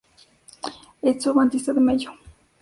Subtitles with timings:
[1.03, 2.11] Edson Batista de Mello.